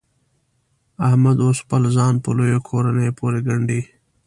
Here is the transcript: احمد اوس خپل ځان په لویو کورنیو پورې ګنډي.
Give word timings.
احمد 1.07 1.37
اوس 1.45 1.57
خپل 1.65 1.81
ځان 1.97 2.13
په 2.23 2.29
لویو 2.37 2.65
کورنیو 2.69 3.17
پورې 3.19 3.39
ګنډي. 3.47 3.81